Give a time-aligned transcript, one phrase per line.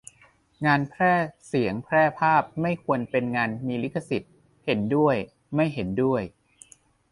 [0.65, 1.13] งานแพร่
[1.47, 4.33] เสียงแพร่ภาพไม่ควรเป็นงานมีลิขสิทธิ์?
[4.65, 5.15] เห็นด้วย
[5.55, 6.21] ไม่เห็นด้วย